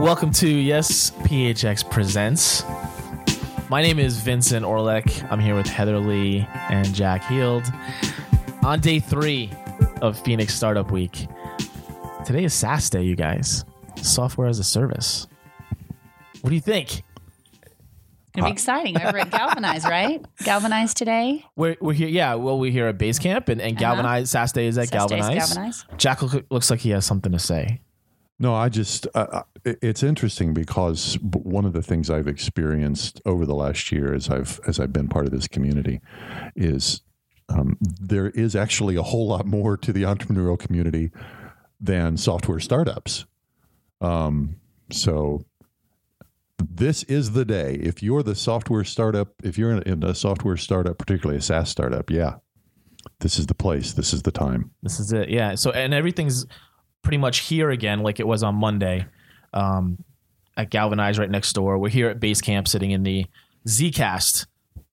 [0.00, 2.64] Welcome to Yes PHX Presents.
[3.68, 5.30] My name is Vincent Orlek.
[5.30, 7.64] I'm here with Heather Lee and Jack Heald
[8.62, 9.52] on day three
[10.00, 11.28] of Phoenix Startup Week.
[12.24, 13.66] Today is SaaS Day, you guys.
[13.96, 15.26] Software as a service.
[16.40, 16.90] What do you think?
[16.92, 17.04] It's
[18.32, 20.24] Gonna be exciting over at Galvanize, right?
[20.44, 21.44] Galvanize today.
[21.56, 22.36] We're, we're here, yeah.
[22.36, 23.96] Well, we're here at Basecamp, and, and uh-huh.
[23.96, 24.30] Galvanize.
[24.30, 25.54] SaaS Day is at SaaS Day is Galvanize.
[25.54, 25.84] Galvanize.
[25.98, 27.82] Jack look, looks like he has something to say.
[28.42, 33.20] No, I just, uh, uh, it- it's interesting because one of the things I've experienced
[33.26, 36.00] over the last year as I've, as I've been part of this community
[36.56, 37.02] is
[37.50, 41.10] um, there is actually a whole lot more to the entrepreneurial community
[41.80, 43.26] than software startups.
[44.00, 44.56] Um,
[44.90, 45.44] so
[46.58, 47.74] this is the day.
[47.74, 51.68] If you're the software startup, if you're in, in a software startup, particularly a SaaS
[51.68, 52.36] startup, yeah,
[53.18, 53.92] this is the place.
[53.94, 54.70] This is the time.
[54.82, 55.28] This is it.
[55.28, 55.54] Yeah.
[55.56, 56.46] So and everything's
[57.02, 59.06] pretty much here again, like it was on Monday,
[59.52, 60.02] um,
[60.56, 61.78] at Galvanize right next door.
[61.78, 63.26] We're here at Base Camp, sitting in the
[63.66, 64.46] Zcast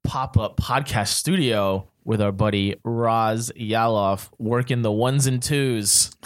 [0.04, 6.12] pop up podcast studio with our buddy Raz Yalov, working the ones and twos.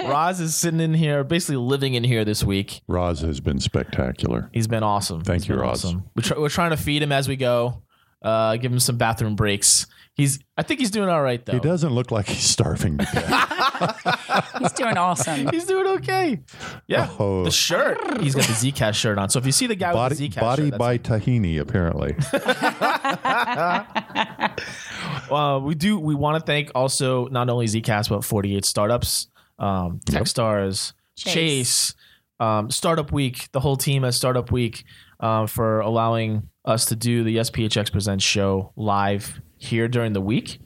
[0.00, 2.80] Raz is sitting in here, basically living in here this week.
[2.88, 4.48] Raz has been spectacular.
[4.54, 5.22] He's been awesome.
[5.22, 5.84] Thank He's you, been Roz.
[5.84, 6.04] Awesome.
[6.14, 7.82] We're, try- we're trying to feed him as we go.
[8.26, 9.86] Uh, give him some bathroom breaks.
[10.14, 10.40] He's.
[10.56, 11.52] I think he's doing all right though.
[11.52, 13.52] He doesn't look like he's starving to death.
[14.58, 15.48] He's doing awesome.
[15.48, 16.40] He's doing okay.
[16.86, 17.10] Yeah.
[17.18, 17.44] Oh.
[17.44, 18.20] The shirt.
[18.20, 19.28] He's got the Zcast shirt on.
[19.28, 21.60] So if you see the guy with body the Zcast body shirt, that's- by tahini,
[21.60, 22.16] apparently.
[25.30, 25.98] uh, we do.
[25.98, 31.94] We want to thank also not only Zcast but 48 startups, um, Techstars, Chase, Chase.
[32.38, 34.84] Um, Startup Week, the whole team at Startup Week
[35.20, 40.20] uh, for allowing us to do the Yes PHX Presents show live here during the
[40.20, 40.58] week.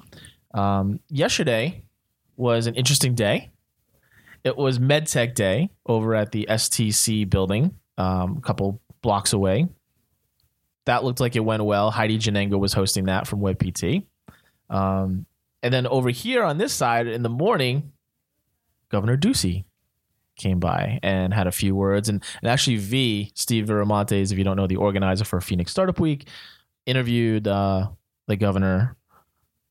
[0.52, 1.82] Um, yesterday
[2.36, 3.50] was an interesting day.
[4.42, 9.68] It was MedTech Day over at the STC building, um, a couple blocks away.
[10.86, 11.90] That looked like it went well.
[11.90, 14.06] Heidi Jannenga was hosting that from WebPT.
[14.70, 15.26] Um,
[15.62, 17.92] and then over here on this side in the morning,
[18.88, 19.64] Governor Ducey
[20.40, 22.08] came by and had a few words.
[22.08, 25.98] And, and actually, V, Steve Viramontes, if you don't know, the organizer for Phoenix Startup
[26.00, 26.26] Week,
[26.86, 27.88] interviewed uh,
[28.26, 28.96] the governor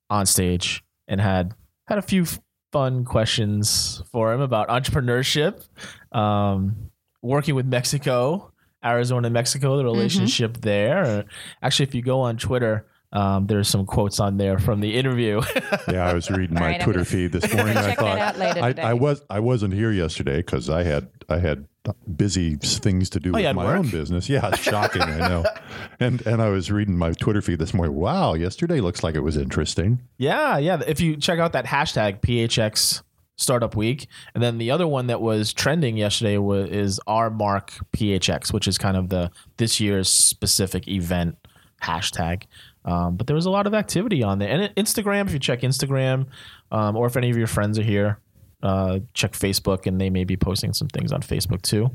[0.10, 1.54] on stage and had
[1.88, 2.26] had a few
[2.72, 5.68] fun questions for him about entrepreneurship,
[6.12, 6.92] um,
[7.22, 8.52] working with Mexico,
[8.86, 11.26] Arizona, and Mexico, the relationship there.
[11.62, 15.42] Actually, if you go on Twitter, um, there's some quotes on there from the interview.
[15.88, 17.76] Yeah, I was reading my right, Twitter gonna- feed this morning.
[17.76, 18.90] and I Check that thought out later I.
[18.90, 21.68] I was I wasn't here yesterday because I had I had
[22.16, 23.78] busy things to do Oh, with had my work?
[23.80, 24.30] own business.
[24.30, 25.02] Yeah, it's shocking.
[25.02, 25.46] I know.
[26.02, 27.96] And and I was reading my Twitter feed this morning.
[27.96, 30.00] Wow, yesterday looks like it was interesting.
[30.18, 30.82] Yeah, yeah.
[30.88, 33.02] If you check out that hashtag PHX
[33.36, 37.74] Startup Week, and then the other one that was trending yesterday was is our Mark
[37.98, 41.36] PHX, which is kind of the this year's specific event
[41.82, 42.44] hashtag.
[42.86, 45.28] Um, but there was a lot of activity on there, and Instagram.
[45.28, 46.28] If you check Instagram,
[46.72, 48.20] um, or if any of your friends are here,
[48.64, 51.92] uh, check Facebook, and they may be posting some things on Facebook too.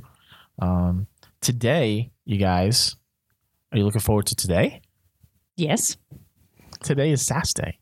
[0.59, 1.06] Um,
[1.41, 2.97] today, you guys,
[3.72, 4.83] are you looking forward to today?
[5.56, 5.97] Yes.
[6.83, 7.78] Today is SaaS Day.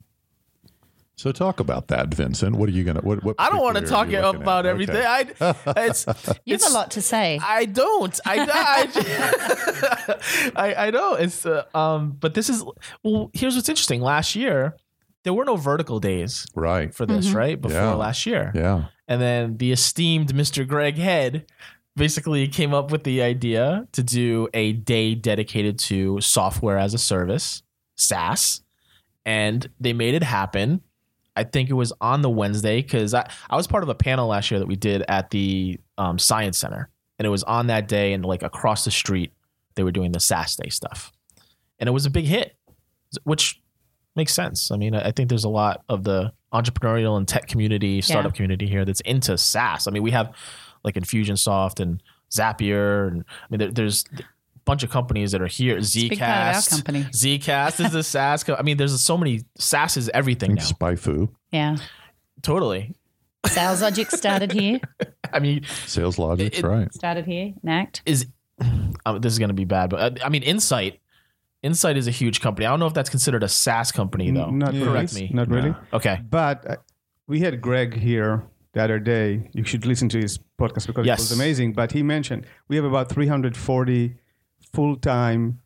[1.23, 2.57] So talk about that, Vincent.
[2.57, 3.01] What are you gonna?
[3.01, 3.23] What?
[3.23, 4.71] what I don't want to talk are you looking about at?
[4.71, 4.97] everything.
[4.97, 5.07] Okay.
[5.07, 6.05] I, it's,
[6.45, 7.39] You it's, have a lot to say.
[7.41, 8.19] I don't.
[8.27, 8.89] I, I,
[10.57, 11.15] I, I know.
[11.15, 12.65] It's uh, um, but this is
[13.05, 13.31] well.
[13.35, 14.01] Here's what's interesting.
[14.01, 14.75] Last year,
[15.23, 16.93] there were no vertical days Right.
[16.93, 17.35] for this, Mhm.
[17.37, 17.61] right?
[17.61, 17.95] Before Yeah.
[17.95, 18.87] last year, Yeah.
[19.07, 20.67] and then the esteemed Mr.
[20.67, 21.47] Greg Head
[21.95, 26.99] basically came up with the idea to do a day dedicated to software as a
[26.99, 27.63] service,
[27.95, 28.63] SaaS,
[29.25, 30.81] and they made it happen.
[31.35, 34.29] I think it was on the Wednesday because I, I was part of a panel
[34.29, 37.89] last year that we did at the um, Science Center, and it was on that
[37.89, 39.33] day, and like across the street,
[39.75, 41.13] they were doing the SaaS Day stuff,
[41.79, 42.55] and it was a big hit,
[43.25, 43.61] which
[44.15, 44.71] makes sense.
[44.71, 48.67] I mean, I think there's a lot of the entrepreneurial and tech community, startup community
[48.67, 49.87] here that's into SaaS.
[49.87, 50.35] I mean, we have
[50.85, 54.05] like Infusionsoft and Zapier, and I mean, there, there's
[54.65, 55.77] bunch of companies that are here.
[55.79, 57.03] a big part of our Zcast, company.
[57.05, 58.45] Zcast is a SaaS.
[58.45, 60.89] Co- I mean, there's so many SaaS is everything think now.
[60.89, 61.77] Spyfu, Yeah.
[62.43, 62.95] Totally.
[63.47, 64.81] Sales Logic started here.
[65.33, 66.93] I mean, SalesLogix, It- right?
[66.95, 67.55] Started here.
[67.63, 68.03] Nact.
[68.07, 68.27] is
[69.05, 71.01] um, this is going to be bad, but uh, I mean, Insight.
[71.63, 72.67] Insight is a huge company.
[72.67, 74.51] I don't know if that's considered a SaaS company though.
[74.51, 75.29] Not Correct really.
[75.29, 75.31] me.
[75.35, 75.75] Not really.
[75.93, 76.21] Okay.
[76.29, 76.77] But uh,
[77.29, 78.43] we had Greg here
[78.73, 79.49] the other day.
[79.53, 81.19] You should listen to his podcast because Yes.
[81.21, 81.73] it was amazing.
[81.73, 84.15] But he mentioned we have about 340
[84.73, 85.61] full time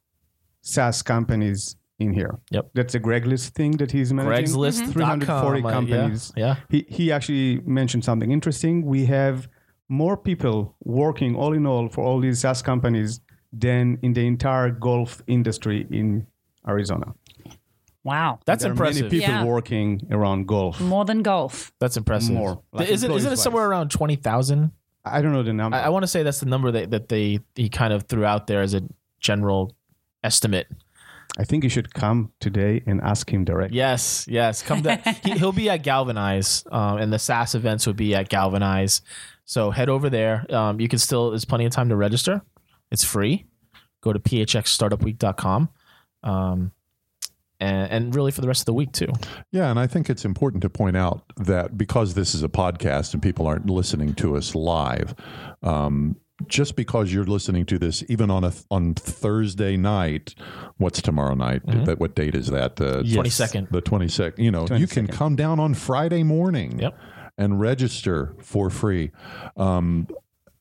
[0.63, 2.39] SaaS companies in here.
[2.51, 2.71] Yep.
[2.75, 4.55] That's a Greg list thing that he's managing.
[4.55, 4.93] Craigslist.
[4.93, 6.33] 340 uh, companies.
[6.37, 6.57] Yeah.
[6.69, 8.85] He, he actually mentioned something interesting.
[8.85, 9.49] We have
[9.89, 13.21] more people working all in all for all these SaaS companies
[13.53, 16.27] than in the entire golf industry in
[16.69, 17.15] Arizona.
[18.05, 18.41] Wow.
[18.45, 19.03] That's there impressive.
[19.03, 19.45] Are many people Yeah.
[19.45, 20.81] working around golf.
[20.81, 21.73] More than golf.
[21.81, 22.35] That's impressive.
[22.35, 23.43] More, like isn't isn't it employees-wise.
[23.43, 24.71] somewhere around twenty thousand?
[25.07, 25.77] I don't know the number.
[25.77, 28.25] I, I want to say that's the number that, that they he kind of threw
[28.25, 28.83] out there as a
[29.21, 29.75] general
[30.25, 30.67] estimate.
[31.39, 33.77] I think you should come today and ask him directly.
[33.77, 34.63] Yes, yes.
[34.63, 35.01] Come down.
[35.25, 39.03] he, he'll be at Galvanize, um, and the SaaS events would be at Galvanize.
[39.45, 40.47] So head over there.
[40.53, 41.31] Um, you can still.
[41.31, 42.43] There's plenty of time to register.
[42.91, 43.47] It's free.
[44.01, 45.69] Go to phxstartupweek.com.
[46.23, 46.73] Um,
[47.61, 49.13] and, and really for the rest of the week too.
[49.53, 53.13] Yeah, and I think it's important to point out that because this is a podcast
[53.15, 55.15] and people aren't listening to us live,
[55.63, 56.17] um,
[56.49, 60.35] just because you're listening to this even on a on Thursday night,
[60.77, 61.63] what's tomorrow night?
[61.65, 62.77] That what date is that?
[62.77, 63.69] The Twenty second.
[63.71, 64.45] The twenty second.
[64.45, 66.79] You know, you can come down on Friday morning.
[66.79, 66.99] Yep.
[67.39, 69.13] And register for free.
[69.57, 70.09] Um,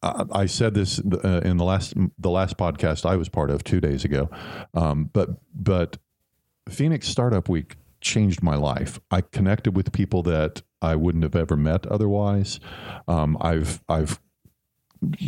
[0.02, 3.64] I I said this uh, in the last the last podcast I was part of
[3.64, 4.30] two days ago,
[4.74, 5.98] um, but but
[6.70, 9.00] Phoenix Startup Week changed my life.
[9.12, 12.60] I connected with people that I wouldn't have ever met otherwise.
[13.08, 14.20] Um, I've I've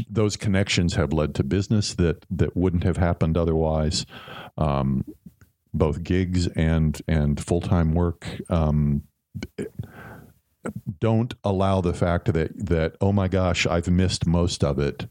[0.09, 4.05] those connections have led to business that that wouldn't have happened otherwise.
[4.57, 5.05] Um,
[5.73, 8.27] both gigs and and full time work.
[8.49, 9.03] Um,
[10.99, 15.07] don't allow the fact that that oh my gosh I've missed most of it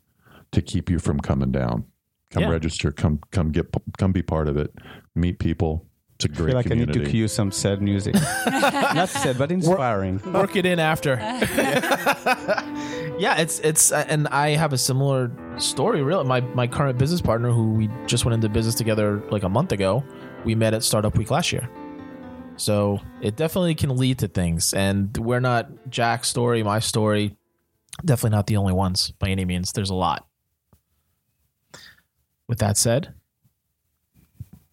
[0.53, 1.85] to keep you from coming down.
[2.31, 2.51] Come Yeah.
[2.51, 2.91] register.
[2.93, 4.75] Come come get come be part of it.
[5.15, 5.86] Meet people.
[6.17, 8.15] It's a I great I feel like I need to cue some sad music.
[8.47, 10.19] Not sad, but inspiring.
[10.33, 11.17] Work it in after.
[13.19, 16.03] yeah, it's it's uh, and I have a similar story.
[16.03, 19.49] Really, my my current business partner, who we just went into business together like a
[19.51, 20.03] month ago,
[20.47, 21.69] we met at Startup Week last year.
[22.57, 27.37] So it definitely can lead to things, and we're not Jack's story, my story.
[28.03, 29.73] Definitely not the only ones by any means.
[29.73, 30.27] There's a lot.
[32.49, 33.13] With that said,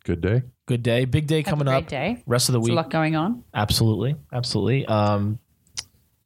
[0.04, 0.44] Good day.
[0.66, 1.88] good day, big day Have coming a great up.
[1.90, 2.24] day.
[2.26, 3.44] Rest of the There's a week, lot going on.
[3.54, 4.86] absolutely, absolutely.
[4.86, 5.40] Um,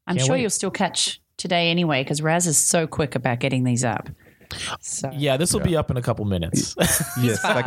[0.07, 0.41] I'm sure wait.
[0.41, 4.09] you'll still catch today anyway because Raz is so quick about getting these up.
[4.79, 6.73] So yeah, this will be up in a couple minutes.
[7.21, 7.65] yes, like,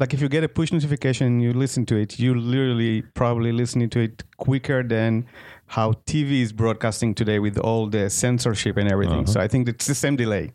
[0.00, 3.52] like if you get a push notification and you listen to it, you literally probably
[3.52, 5.26] listening to it quicker than
[5.66, 9.26] how TV is broadcasting today with all the censorship and everything.
[9.26, 10.52] So I think it's the same delay,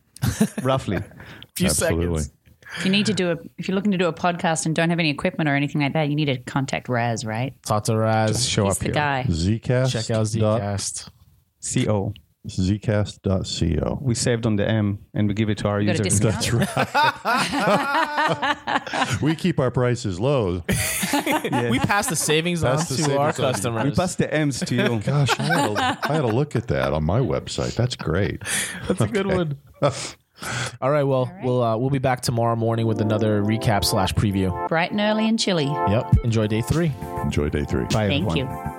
[0.61, 0.97] roughly.
[1.55, 2.23] few Absolutely.
[2.23, 2.33] seconds.
[2.77, 4.89] If you need to do a, if you're looking to do a podcast and don't
[4.89, 7.53] have any equipment or anything like that, you need to contact Raz, right?
[7.65, 8.47] Talk to Raz.
[8.47, 8.93] Show He's up the here.
[8.93, 9.25] guy.
[9.27, 9.91] Zcast.
[9.91, 11.09] Check out dot- Zcast.
[11.73, 12.13] CO.
[12.47, 13.99] Zcast.co.
[14.01, 16.19] We saved on the M and we give it to our got a users.
[16.19, 16.67] discount?
[16.73, 16.73] That's
[19.13, 19.21] right.
[19.21, 20.63] we keep our prices low.
[21.69, 23.33] We pass the savings on Pass the to savings our on.
[23.33, 23.83] customers.
[23.83, 24.99] We pass the M's to you.
[25.01, 27.75] Gosh, I had, to, I had to look at that on my website.
[27.75, 28.41] That's great.
[28.87, 29.57] That's a good one.
[30.81, 31.03] All right.
[31.03, 34.67] Well, we'll uh, we'll be back tomorrow morning with another recap slash preview.
[34.67, 35.65] Bright and early and chilly.
[35.65, 36.23] Yep.
[36.23, 36.91] Enjoy day three.
[37.21, 37.83] Enjoy day three.
[37.85, 38.37] Bye, Thank everyone.
[38.37, 38.70] you.